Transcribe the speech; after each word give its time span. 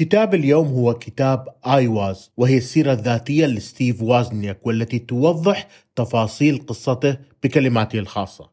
كتاب 0.00 0.34
اليوم 0.34 0.66
هو 0.66 0.94
كتاب 0.94 1.48
iWoz 1.66 2.30
وهي 2.36 2.56
السيرة 2.56 2.92
الذاتية 2.92 3.46
لستيف 3.46 4.02
وازنياك 4.02 4.66
والتي 4.66 4.98
توضح 4.98 5.68
تفاصيل 5.96 6.66
قصته 6.66 7.16
بكلماته 7.42 7.98
الخاصة. 7.98 8.50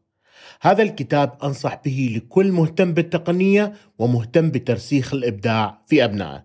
هذا 0.60 0.82
الكتاب 0.82 1.38
أنصح 1.44 1.80
به 1.84 2.12
لكل 2.16 2.52
مهتم 2.52 2.92
بالتقنية 2.92 3.72
ومهتم 3.98 4.50
بترسيخ 4.50 5.14
الإبداع 5.14 5.82
في 5.86 6.04
أبنائه. 6.04 6.44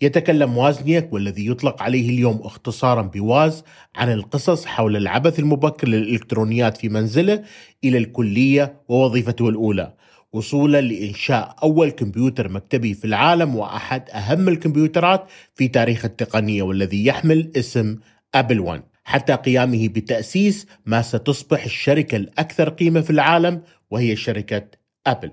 يتكلم 0.00 0.56
وازنياك 0.56 1.12
والذي 1.12 1.46
يطلق 1.46 1.82
عليه 1.82 2.10
اليوم 2.10 2.40
اختصارا 2.42 3.02
بواز 3.02 3.64
عن 3.96 4.12
القصص 4.12 4.66
حول 4.66 4.96
العبث 4.96 5.38
المبكر 5.38 5.88
بالإلكترونيات 5.88 6.76
في 6.76 6.88
منزله 6.88 7.44
إلى 7.84 7.98
الكلية 7.98 8.80
ووظيفته 8.88 9.48
الأولى. 9.48 9.94
وصولا 10.32 10.80
لإنشاء 10.80 11.56
أول 11.62 11.90
كمبيوتر 11.90 12.48
مكتبي 12.48 12.94
في 12.94 13.04
العالم 13.04 13.56
وأحد 13.56 14.10
أهم 14.10 14.48
الكمبيوترات 14.48 15.26
في 15.54 15.68
تاريخ 15.68 16.04
التقنية 16.04 16.62
والذي 16.62 17.06
يحمل 17.06 17.52
اسم 17.56 17.96
أبل 18.34 18.60
1 18.60 18.82
حتى 19.04 19.34
قيامه 19.34 19.88
بتأسيس 19.88 20.66
ما 20.86 21.02
ستصبح 21.02 21.64
الشركة 21.64 22.16
الأكثر 22.16 22.68
قيمة 22.68 23.00
في 23.00 23.10
العالم 23.10 23.62
وهي 23.90 24.16
شركة 24.16 24.66
أبل. 25.06 25.32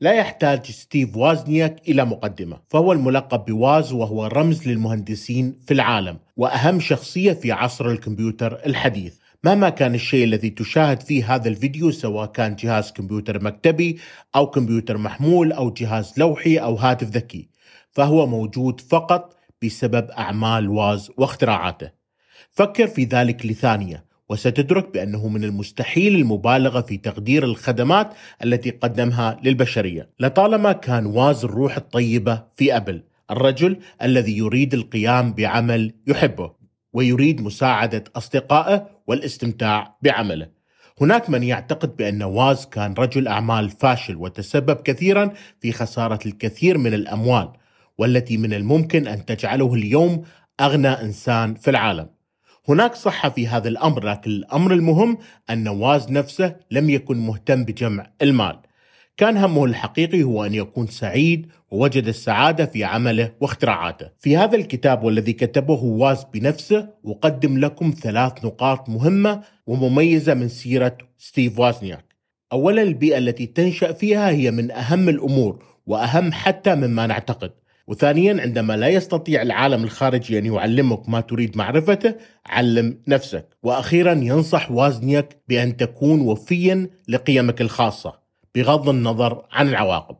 لا 0.00 0.12
يحتاج 0.12 0.66
ستيف 0.70 1.16
وازنياك 1.16 1.88
إلى 1.88 2.04
مقدمة 2.04 2.60
فهو 2.68 2.92
الملقب 2.92 3.44
بواز 3.44 3.92
وهو 3.92 4.26
رمز 4.26 4.68
للمهندسين 4.68 5.58
في 5.66 5.74
العالم 5.74 6.18
وأهم 6.36 6.80
شخصية 6.80 7.32
في 7.32 7.52
عصر 7.52 7.90
الكمبيوتر 7.90 8.66
الحديث. 8.66 9.17
مهما 9.44 9.68
كان 9.68 9.94
الشيء 9.94 10.24
الذي 10.24 10.50
تشاهد 10.50 11.02
فيه 11.02 11.34
هذا 11.34 11.48
الفيديو 11.48 11.90
سواء 11.90 12.26
كان 12.26 12.56
جهاز 12.56 12.92
كمبيوتر 12.92 13.44
مكتبي 13.44 13.98
أو 14.36 14.50
كمبيوتر 14.50 14.98
محمول 14.98 15.52
أو 15.52 15.70
جهاز 15.70 16.14
لوحي 16.16 16.56
أو 16.56 16.74
هاتف 16.74 17.08
ذكي 17.08 17.48
فهو 17.90 18.26
موجود 18.26 18.80
فقط 18.80 19.36
بسبب 19.62 20.10
أعمال 20.10 20.68
واز 20.68 21.10
واختراعاته. 21.16 21.90
فكر 22.50 22.86
في 22.86 23.04
ذلك 23.04 23.46
لثانية 23.46 24.04
وستدرك 24.28 24.92
بأنه 24.92 25.28
من 25.28 25.44
المستحيل 25.44 26.14
المبالغة 26.14 26.80
في 26.80 26.96
تقدير 26.96 27.44
الخدمات 27.44 28.14
التي 28.44 28.70
قدمها 28.70 29.40
للبشرية 29.42 30.10
لطالما 30.20 30.72
كان 30.72 31.06
واز 31.06 31.44
الروح 31.44 31.76
الطيبة 31.76 32.44
في 32.56 32.76
أبل 32.76 33.02
الرجل 33.30 33.76
الذي 34.02 34.36
يريد 34.36 34.74
القيام 34.74 35.32
بعمل 35.32 35.94
يحبه. 36.06 36.57
ويريد 36.98 37.40
مساعدة 37.40 38.04
أصدقائه 38.16 38.86
والاستمتاع 39.06 39.96
بعمله. 40.02 40.48
هناك 41.00 41.30
من 41.30 41.42
يعتقد 41.42 41.96
بأن 41.96 42.22
واز 42.22 42.66
كان 42.66 42.94
رجل 42.98 43.28
أعمال 43.28 43.70
فاشل 43.70 44.16
وتسبب 44.16 44.76
كثيرا 44.76 45.32
في 45.60 45.72
خسارة 45.72 46.18
الكثير 46.26 46.78
من 46.78 46.94
الأموال 46.94 47.52
والتي 47.98 48.36
من 48.36 48.54
الممكن 48.54 49.06
أن 49.06 49.24
تجعله 49.24 49.74
اليوم 49.74 50.24
أغنى 50.60 50.88
إنسان 50.88 51.54
في 51.54 51.70
العالم. 51.70 52.08
هناك 52.68 52.94
صحة 52.94 53.28
في 53.28 53.48
هذا 53.48 53.68
الأمر 53.68 54.04
لكن 54.04 54.30
الأمر 54.30 54.72
المهم 54.72 55.18
أن 55.50 55.68
واز 55.68 56.10
نفسه 56.10 56.56
لم 56.70 56.90
يكن 56.90 57.18
مهتم 57.18 57.64
بجمع 57.64 58.06
المال. 58.22 58.58
كان 59.18 59.36
همه 59.36 59.64
الحقيقي 59.64 60.22
هو 60.22 60.44
أن 60.44 60.54
يكون 60.54 60.86
سعيد 60.86 61.46
ووجد 61.70 62.08
السعادة 62.08 62.66
في 62.66 62.84
عمله 62.84 63.32
واختراعاته. 63.40 64.08
في 64.18 64.36
هذا 64.36 64.56
الكتاب 64.56 65.04
والذي 65.04 65.32
كتبه 65.32 65.82
واز 65.84 66.24
بنفسه 66.34 66.88
أقدم 67.06 67.58
لكم 67.58 67.94
ثلاث 68.02 68.44
نقاط 68.44 68.88
مهمة 68.88 69.42
ومميزة 69.66 70.34
من 70.34 70.48
سيرة 70.48 70.96
ستيف 71.18 71.58
وازنياك. 71.58 72.14
أولا 72.52 72.82
البيئة 72.82 73.18
التي 73.18 73.46
تنشأ 73.46 73.92
فيها 73.92 74.30
هي 74.30 74.50
من 74.50 74.70
أهم 74.70 75.08
الأمور 75.08 75.64
وأهم 75.86 76.32
حتى 76.32 76.74
مما 76.74 77.06
نعتقد. 77.06 77.50
وثانيا 77.86 78.40
عندما 78.42 78.76
لا 78.76 78.88
يستطيع 78.88 79.42
العالم 79.42 79.84
الخارجي 79.84 80.38
أن 80.38 80.46
يعلمك 80.46 81.08
ما 81.08 81.20
تريد 81.20 81.56
معرفته 81.56 82.14
علم 82.46 82.98
نفسك. 83.08 83.56
وأخيرا 83.62 84.12
ينصح 84.12 84.70
وازنياك 84.70 85.42
بأن 85.48 85.76
تكون 85.76 86.20
وفيا 86.20 86.90
لقيمك 87.08 87.60
الخاصة. 87.60 88.27
بغض 88.54 88.88
النظر 88.88 89.44
عن 89.52 89.68
العواقب. 89.68 90.16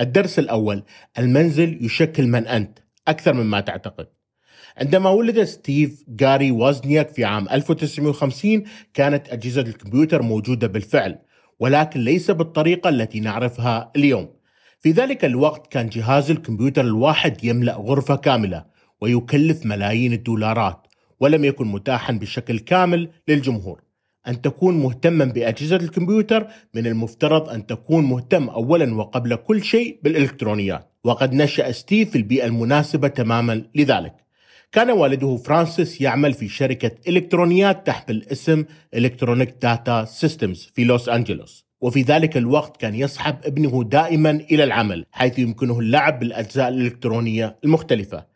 الدرس 0.00 0.38
الأول 0.38 0.82
المنزل 1.18 1.84
يشكل 1.84 2.26
من 2.26 2.46
أنت 2.46 2.78
أكثر 3.08 3.32
مما 3.32 3.60
تعتقد. 3.60 4.06
عندما 4.76 5.10
ولد 5.10 5.44
ستيف 5.44 6.04
جاري 6.08 6.50
وازنياك 6.50 7.08
في 7.08 7.24
عام 7.24 7.48
1950 7.48 8.64
كانت 8.94 9.28
أجهزة 9.28 9.60
الكمبيوتر 9.60 10.22
موجودة 10.22 10.66
بالفعل 10.66 11.18
ولكن 11.60 12.00
ليس 12.00 12.30
بالطريقة 12.30 12.88
التي 12.88 13.20
نعرفها 13.20 13.92
اليوم. 13.96 14.28
في 14.80 14.90
ذلك 14.90 15.24
الوقت 15.24 15.72
كان 15.72 15.88
جهاز 15.88 16.30
الكمبيوتر 16.30 16.80
الواحد 16.80 17.44
يملأ 17.44 17.74
غرفة 17.74 18.16
كاملة 18.16 18.64
ويكلف 19.00 19.66
ملايين 19.66 20.12
الدولارات 20.12 20.86
ولم 21.20 21.44
يكن 21.44 21.66
متاحا 21.66 22.12
بشكل 22.12 22.58
كامل 22.58 23.10
للجمهور. 23.28 23.89
أن 24.28 24.40
تكون 24.40 24.78
مهتما 24.78 25.24
بأجهزة 25.24 25.76
الكمبيوتر 25.76 26.46
من 26.74 26.86
المفترض 26.86 27.48
أن 27.48 27.66
تكون 27.66 28.04
مهتم 28.04 28.48
أولا 28.48 28.94
وقبل 28.94 29.34
كل 29.34 29.64
شيء 29.64 30.00
بالإلكترونيات. 30.02 30.92
وقد 31.04 31.34
نشأ 31.34 31.72
ستيف 31.72 32.10
في 32.10 32.18
البيئة 32.18 32.46
المناسبة 32.46 33.08
تماما 33.08 33.62
لذلك. 33.74 34.14
كان 34.72 34.90
والده 34.90 35.36
فرانسيس 35.36 36.00
يعمل 36.00 36.32
في 36.32 36.48
شركة 36.48 36.90
إلكترونيات 37.08 37.86
تحمل 37.86 38.24
اسم 38.32 38.64
إلكترونيك 38.94 39.54
داتا 39.62 40.04
سيستمز 40.04 40.70
في 40.74 40.84
لوس 40.84 41.08
أنجلوس. 41.08 41.70
وفي 41.80 42.02
ذلك 42.02 42.36
الوقت 42.36 42.76
كان 42.76 42.94
يصحب 42.94 43.36
ابنه 43.44 43.84
دائما 43.84 44.30
إلى 44.30 44.64
العمل 44.64 45.06
حيث 45.12 45.38
يمكنه 45.38 45.78
اللعب 45.78 46.18
بالأجزاء 46.18 46.68
الإلكترونية 46.68 47.58
المختلفة. 47.64 48.29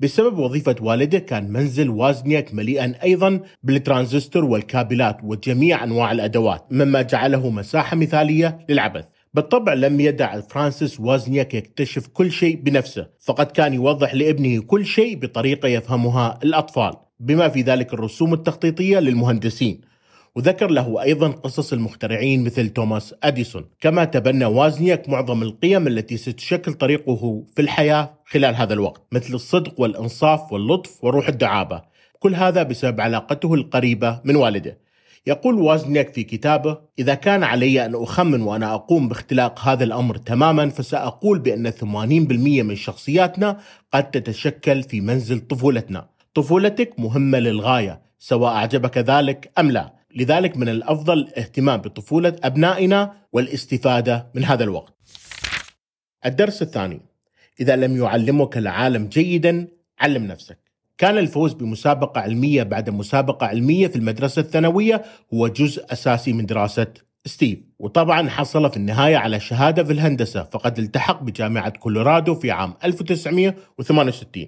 بسبب 0.00 0.38
وظيفة 0.38 0.76
والده 0.80 1.18
كان 1.18 1.52
منزل 1.52 1.90
وازنياك 1.90 2.54
مليئا 2.54 2.94
أيضا 3.02 3.40
بالترانزستور 3.62 4.44
والكابلات 4.44 5.16
وجميع 5.22 5.84
أنواع 5.84 6.12
الأدوات 6.12 6.66
مما 6.70 7.02
جعله 7.02 7.50
مساحة 7.50 7.96
مثالية 7.96 8.58
للعبث. 8.68 9.04
بالطبع 9.34 9.72
لم 9.74 10.00
يدع 10.00 10.40
فرانسيس 10.40 11.00
وازنياك 11.00 11.54
يكتشف 11.54 12.06
كل 12.06 12.32
شيء 12.32 12.56
بنفسه 12.56 13.06
فقد 13.20 13.46
كان 13.46 13.74
يوضح 13.74 14.14
لابنه 14.14 14.60
كل 14.62 14.86
شيء 14.86 15.18
بطريقة 15.18 15.68
يفهمها 15.68 16.38
الأطفال. 16.44 16.92
بما 17.20 17.48
في 17.48 17.62
ذلك 17.62 17.94
الرسوم 17.94 18.34
التخطيطية 18.34 18.98
للمهندسين. 18.98 19.80
وذكر 20.36 20.70
له 20.70 21.02
أيضا 21.02 21.28
قصص 21.28 21.72
المخترعين 21.72 22.44
مثل 22.44 22.68
توماس 22.68 23.14
أديسون. 23.22 23.64
كما 23.80 24.04
تبنى 24.04 24.44
وازنياك 24.44 25.08
معظم 25.08 25.42
القيم 25.42 25.86
التي 25.86 26.16
ستشكل 26.16 26.72
طريقه 26.72 27.44
في 27.56 27.62
الحياة 27.62 28.10
خلال 28.26 28.56
هذا 28.56 28.74
الوقت 28.74 29.02
مثل 29.12 29.34
الصدق 29.34 29.80
والإنصاف 29.80 30.52
واللطف 30.52 31.04
وروح 31.04 31.28
الدعابة. 31.28 31.82
كل 32.18 32.34
هذا 32.34 32.62
بسبب 32.62 33.00
علاقته 33.00 33.54
القريبة 33.54 34.20
من 34.24 34.36
والده. 34.36 34.78
يقول 35.26 35.54
وازنياك 35.54 36.14
في 36.14 36.24
كتابه 36.24 36.78
إذا 36.98 37.14
كان 37.14 37.42
علي 37.42 37.86
أن 37.86 37.94
أخمن 37.94 38.42
وأنا 38.42 38.74
أقوم 38.74 39.08
باختلاق 39.08 39.60
هذا 39.60 39.84
الأمر 39.84 40.16
تماما 40.16 40.68
فسأقول 40.68 41.38
بأن 41.38 41.70
80% 41.70 42.62
من 42.62 42.76
شخصياتنا 42.76 43.58
قد 43.94 44.10
تتشكل 44.10 44.82
في 44.82 45.00
منزل 45.00 45.40
طفولتنا. 45.40 46.08
طفولتك 46.34 46.94
مهمة 46.98 47.38
للغاية 47.38 48.00
سواء 48.18 48.52
أعجبك 48.52 48.98
ذلك 48.98 49.50
أم 49.58 49.70
لا. 49.70 49.97
لذلك 50.14 50.56
من 50.56 50.68
الأفضل 50.68 51.18
الاهتمام 51.18 51.80
بطفولة 51.80 52.36
أبنائنا 52.42 53.14
والاستفادة 53.32 54.26
من 54.34 54.44
هذا 54.44 54.64
الوقت. 54.64 54.94
الدرس 56.26 56.62
الثاني 56.62 57.00
إذا 57.60 57.76
لم 57.76 57.96
يعلمك 57.96 58.58
العالم 58.58 59.06
جيدا 59.06 59.68
علم 60.00 60.24
نفسك. 60.24 60.58
كان 60.98 61.18
الفوز 61.18 61.52
بمسابقة 61.52 62.20
علمية 62.20 62.62
بعد 62.62 62.90
مسابقة 62.90 63.46
علمية 63.46 63.86
في 63.86 63.96
المدرسة 63.96 64.40
الثانوية 64.40 65.04
هو 65.34 65.48
جزء 65.48 65.92
أساسي 65.92 66.32
من 66.32 66.46
دراسة 66.46 66.86
ستيف 67.26 67.58
وطبعا 67.78 68.28
حصل 68.28 68.70
في 68.70 68.76
النهاية 68.76 69.16
على 69.16 69.40
شهادة 69.40 69.84
في 69.84 69.92
الهندسة 69.92 70.42
فقد 70.42 70.78
التحق 70.78 71.22
بجامعة 71.22 71.70
كولورادو 71.70 72.34
في 72.34 72.50
عام 72.50 72.74
1968 72.84 74.46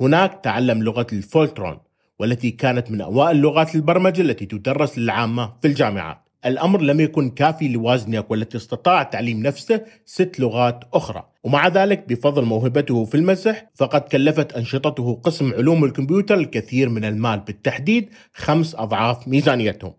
هناك 0.00 0.40
تعلم 0.44 0.82
لغة 0.82 1.06
الفولترون 1.12 1.78
والتي 2.18 2.50
كانت 2.50 2.90
من 2.90 3.00
أوائل 3.00 3.36
لغات 3.36 3.74
البرمجة 3.74 4.20
التي 4.22 4.46
تدرس 4.46 4.98
للعامة 4.98 5.52
في 5.62 5.68
الجامعات 5.68 6.28
الأمر 6.46 6.80
لم 6.80 7.00
يكن 7.00 7.30
كافي 7.30 7.68
لوازنياك 7.68 8.30
والتي 8.30 8.56
استطاع 8.56 9.02
تعليم 9.02 9.42
نفسه 9.42 9.84
ست 10.04 10.40
لغات 10.40 10.84
أخرى. 10.94 11.28
ومع 11.44 11.68
ذلك 11.68 12.08
بفضل 12.08 12.44
موهبته 12.44 13.04
في 13.04 13.14
المسح 13.14 13.66
فقد 13.74 14.00
كلفت 14.00 14.52
أنشطته 14.52 15.20
قسم 15.24 15.54
علوم 15.54 15.84
الكمبيوتر 15.84 16.34
الكثير 16.34 16.88
من 16.88 17.04
المال 17.04 17.40
بالتحديد 17.40 18.08
خمس 18.34 18.74
أضعاف 18.74 19.28
ميزانيتهم. 19.28 19.94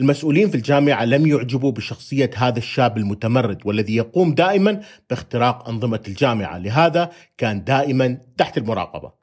المسؤولين 0.00 0.48
في 0.50 0.54
الجامعة 0.54 1.04
لم 1.04 1.26
يعجبوا 1.26 1.72
بشخصية 1.72 2.30
هذا 2.36 2.58
الشاب 2.58 2.98
المتمرد 2.98 3.58
والذي 3.64 3.96
يقوم 3.96 4.34
دائما 4.34 4.80
باختراق 5.10 5.68
أنظمة 5.68 6.00
الجامعة. 6.08 6.58
لهذا 6.58 7.10
كان 7.38 7.64
دائما 7.64 8.18
تحت 8.36 8.58
المراقبة. 8.58 9.17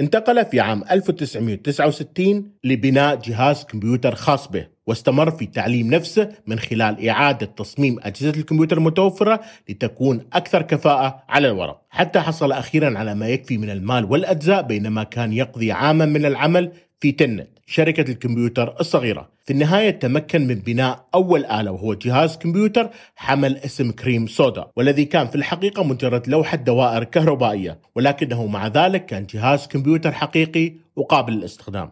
انتقل 0.00 0.44
في 0.44 0.60
عام 0.60 0.84
1969 0.90 2.52
لبناء 2.64 3.16
جهاز 3.16 3.64
كمبيوتر 3.64 4.14
خاص 4.14 4.48
به. 4.48 4.77
واستمر 4.88 5.30
في 5.30 5.46
تعليم 5.46 5.94
نفسه 5.94 6.28
من 6.46 6.58
خلال 6.58 7.08
إعادة 7.08 7.46
تصميم 7.46 7.96
أجهزة 8.02 8.30
الكمبيوتر 8.30 8.78
المتوفرة 8.78 9.40
لتكون 9.68 10.20
أكثر 10.32 10.62
كفاءة 10.62 11.22
على 11.28 11.48
الورق. 11.48 11.82
حتى 11.90 12.20
حصل 12.20 12.52
أخيرا 12.52 12.98
على 12.98 13.14
ما 13.14 13.28
يكفي 13.28 13.58
من 13.58 13.70
المال 13.70 14.04
والأجزاء 14.04 14.62
بينما 14.62 15.04
كان 15.04 15.32
يقضي 15.32 15.72
عاما 15.72 16.06
من 16.06 16.26
العمل 16.26 16.72
في 17.00 17.12
تنت 17.12 17.48
شركة 17.66 18.10
الكمبيوتر 18.10 18.80
الصغيرة. 18.80 19.28
في 19.44 19.52
النهاية 19.52 19.90
تمكن 19.90 20.46
من 20.46 20.54
بناء 20.54 21.06
أول 21.14 21.44
آلة 21.44 21.70
وهو 21.70 21.94
جهاز 21.94 22.36
كمبيوتر 22.36 22.90
حمل 23.16 23.56
اسم 23.56 23.90
كريم 23.90 24.26
سودا 24.26 24.66
والذي 24.76 25.04
كان 25.04 25.26
في 25.26 25.34
الحقيقة 25.34 25.84
مجرد 25.84 26.28
لوحة 26.28 26.56
دوائر 26.56 27.04
كهربائية 27.04 27.80
ولكنه 27.94 28.46
مع 28.46 28.66
ذلك 28.66 29.06
كان 29.06 29.26
جهاز 29.26 29.66
كمبيوتر 29.66 30.12
حقيقي 30.12 30.72
وقابل 30.96 31.32
للاستخدام. 31.32 31.90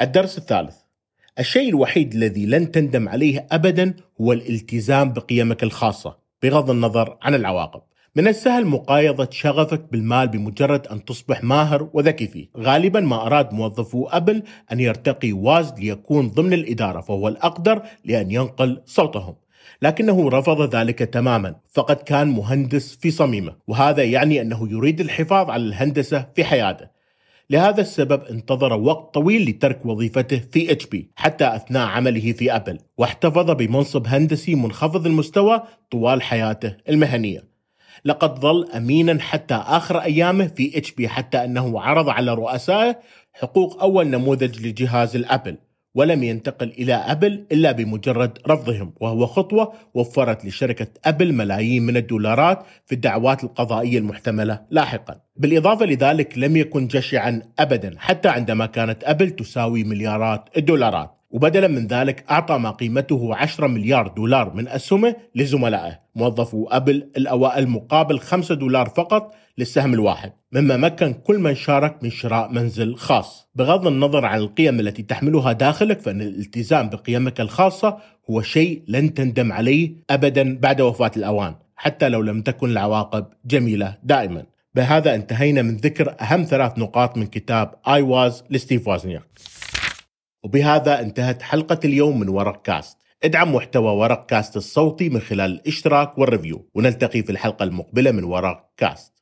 الدرس 0.00 0.38
الثالث. 0.38 0.81
الشيء 1.38 1.68
الوحيد 1.68 2.14
الذي 2.14 2.46
لن 2.46 2.70
تندم 2.70 3.08
عليه 3.08 3.46
ابدا 3.52 3.94
هو 4.20 4.32
الالتزام 4.32 5.12
بقيمك 5.12 5.62
الخاصة 5.62 6.16
بغض 6.42 6.70
النظر 6.70 7.16
عن 7.22 7.34
العواقب. 7.34 7.82
من 8.16 8.28
السهل 8.28 8.66
مقايضة 8.66 9.28
شغفك 9.30 9.84
بالمال 9.92 10.28
بمجرد 10.28 10.86
أن 10.86 11.04
تصبح 11.04 11.44
ماهر 11.44 11.88
وذكي 11.92 12.26
فيه. 12.26 12.48
غالبا 12.56 13.00
ما 13.00 13.26
أراد 13.26 13.52
موظفو 13.52 14.06
أبل 14.06 14.42
أن 14.72 14.80
يرتقي 14.80 15.32
واز 15.32 15.72
ليكون 15.78 16.28
ضمن 16.28 16.52
الإدارة 16.52 17.00
فهو 17.00 17.28
الأقدر 17.28 17.82
لأن 18.04 18.30
ينقل 18.30 18.82
صوتهم. 18.86 19.34
لكنه 19.82 20.28
رفض 20.28 20.74
ذلك 20.74 20.98
تماما 20.98 21.54
فقد 21.72 21.96
كان 21.96 22.28
مهندس 22.28 22.96
في 22.96 23.10
صميمه 23.10 23.54
وهذا 23.66 24.02
يعني 24.02 24.40
أنه 24.40 24.68
يريد 24.70 25.00
الحفاظ 25.00 25.50
على 25.50 25.62
الهندسة 25.62 26.26
في 26.34 26.44
حياته. 26.44 27.01
لهذا 27.50 27.80
السبب 27.80 28.22
انتظر 28.22 28.72
وقت 28.72 29.14
طويل 29.14 29.50
لترك 29.50 29.86
وظيفته 29.86 30.38
في 30.52 30.72
HP 30.72 31.10
حتى 31.16 31.56
أثناء 31.56 31.86
عمله 31.86 32.32
في 32.32 32.56
أبل 32.56 32.78
واحتفظ 32.98 33.50
بمنصب 33.50 34.06
هندسي 34.06 34.54
منخفض 34.54 35.06
المستوى 35.06 35.62
طوال 35.90 36.22
حياته 36.22 36.76
المهنية. 36.88 37.52
لقد 38.04 38.38
ظل 38.38 38.70
امينا 38.70 39.20
حتى 39.20 39.54
آخر 39.54 39.98
أيامه 39.98 40.46
في 40.46 40.78
HP 40.78 41.08
حتى 41.08 41.44
أنه 41.44 41.80
عرض 41.80 42.08
على 42.08 42.34
رؤسائه 42.34 43.00
حقوق 43.32 43.82
أول 43.82 44.06
نموذج 44.06 44.66
لجهاز 44.66 45.16
الأبل 45.16 45.56
ولم 45.94 46.22
ينتقل 46.22 46.68
إلى 46.68 46.94
أبل 46.94 47.46
إلا 47.52 47.72
بمجرد 47.72 48.38
رفضهم 48.48 48.92
وهو 49.00 49.26
خطوة 49.26 49.72
وفرت 49.94 50.44
لشركة 50.44 50.86
أبل 51.04 51.32
ملايين 51.32 51.82
من 51.82 51.96
الدولارات 51.96 52.64
في 52.86 52.94
الدعوات 52.94 53.44
القضائية 53.44 53.98
المحتملة 53.98 54.60
لاحقا. 54.70 55.20
بالإضافة 55.36 55.86
لذلك 55.86 56.38
لم 56.38 56.56
يكن 56.56 56.86
جشعا 56.86 57.42
أبدا 57.58 57.94
حتى 57.98 58.28
عندما 58.28 58.66
كانت 58.66 59.04
أبل 59.04 59.30
تساوي 59.30 59.84
مليارات 59.84 60.48
الدولارات. 60.56 61.21
وبدلا 61.32 61.68
من 61.68 61.86
ذلك 61.86 62.24
أعطى 62.30 62.58
ما 62.58 62.70
قيمته 62.70 63.34
10 63.34 63.66
مليار 63.66 64.08
دولار 64.08 64.54
من 64.54 64.68
أسهمه 64.68 65.16
لزملائه 65.34 66.00
موظفو 66.14 66.66
أبل 66.66 67.10
الأوائل 67.16 67.68
مقابل 67.68 68.20
5 68.20 68.54
دولار 68.54 68.88
فقط 68.88 69.34
للسهم 69.58 69.94
الواحد 69.94 70.32
مما 70.52 70.76
مكن 70.76 71.12
كل 71.12 71.38
من 71.38 71.54
شارك 71.54 72.02
من 72.02 72.10
شراء 72.10 72.52
منزل 72.52 72.96
خاص. 72.96 73.48
بغض 73.54 73.86
النظر 73.86 74.24
عن 74.24 74.38
القيم 74.38 74.80
التي 74.80 75.02
تحملها 75.02 75.52
داخلك 75.52 76.00
فإن 76.00 76.22
الالتزام 76.22 76.88
بقيمك 76.88 77.40
الخاصة 77.40 77.98
هو 78.30 78.42
شيء 78.42 78.82
لن 78.88 79.14
تندم 79.14 79.52
عليه 79.52 79.92
أبدا 80.10 80.58
بعد 80.58 80.80
وفاة 80.80 81.10
الأوان 81.16 81.54
حتى 81.76 82.08
لو 82.08 82.22
لم 82.22 82.42
تكن 82.42 82.70
العواقب 82.70 83.26
جميلة 83.44 83.96
دائما. 84.02 84.44
بهذا 84.74 85.14
انتهينا 85.14 85.62
من 85.62 85.76
ذكر 85.76 86.14
أهم 86.20 86.42
ثلاث 86.42 86.78
نقاط 86.78 87.16
من 87.16 87.26
كتاب 87.26 87.74
iWoz 87.88 88.44
لستيف 88.50 88.88
وازنياك. 88.88 89.22
وبهذا 90.42 91.00
انتهت 91.00 91.42
حلقة 91.42 91.80
اليوم 91.84 92.20
من 92.20 92.28
ورق 92.28 92.62
كاست. 92.62 92.98
ادعم 93.24 93.54
محتوى 93.54 93.92
ورق 93.92 94.26
كاست 94.26 94.56
الصوتي 94.56 95.08
من 95.08 95.20
خلال 95.20 95.50
الاشتراك 95.52 96.18
وال 96.18 96.30
review. 96.30 96.70
ونلتقي 96.74 97.22
في 97.22 97.32
الحلقة 97.32 97.62
المقبلة 97.62 98.10
من 98.10 98.24
ورق 98.24 98.70
كاست. 98.76 99.21